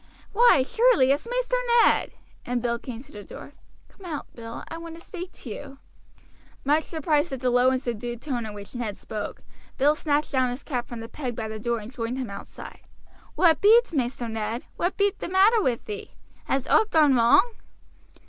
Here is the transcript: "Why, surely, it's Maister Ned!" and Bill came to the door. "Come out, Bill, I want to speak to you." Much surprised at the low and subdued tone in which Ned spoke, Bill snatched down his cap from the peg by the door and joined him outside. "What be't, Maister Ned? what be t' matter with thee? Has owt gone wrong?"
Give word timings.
"Why, 0.33 0.63
surely, 0.63 1.11
it's 1.11 1.27
Maister 1.29 1.57
Ned!" 1.83 2.13
and 2.43 2.59
Bill 2.59 2.79
came 2.79 3.03
to 3.03 3.11
the 3.11 3.23
door. 3.23 3.53
"Come 3.87 4.03
out, 4.03 4.25
Bill, 4.33 4.63
I 4.67 4.79
want 4.79 4.95
to 4.97 5.05
speak 5.05 5.31
to 5.33 5.49
you." 5.51 5.77
Much 6.65 6.85
surprised 6.85 7.31
at 7.33 7.39
the 7.39 7.51
low 7.51 7.69
and 7.69 7.79
subdued 7.79 8.19
tone 8.19 8.47
in 8.47 8.55
which 8.55 8.73
Ned 8.73 8.97
spoke, 8.97 9.43
Bill 9.77 9.93
snatched 9.93 10.31
down 10.31 10.49
his 10.49 10.63
cap 10.63 10.87
from 10.87 11.01
the 11.01 11.07
peg 11.07 11.35
by 11.35 11.47
the 11.47 11.59
door 11.59 11.77
and 11.77 11.93
joined 11.93 12.17
him 12.17 12.31
outside. 12.31 12.79
"What 13.35 13.61
be't, 13.61 13.93
Maister 13.93 14.27
Ned? 14.27 14.63
what 14.75 14.97
be 14.97 15.11
t' 15.11 15.27
matter 15.27 15.61
with 15.61 15.85
thee? 15.85 16.15
Has 16.45 16.67
owt 16.67 16.89
gone 16.89 17.13
wrong?" 17.13 17.53